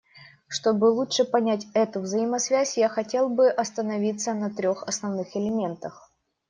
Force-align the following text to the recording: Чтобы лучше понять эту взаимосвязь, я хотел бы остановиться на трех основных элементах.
Чтобы 0.47 0.85
лучше 0.85 1.25
понять 1.25 1.67
эту 1.75 1.99
взаимосвязь, 1.99 2.75
я 2.75 2.89
хотел 2.89 3.29
бы 3.29 3.51
остановиться 3.51 4.33
на 4.33 4.49
трех 4.49 4.81
основных 4.87 5.37
элементах. 5.37 6.09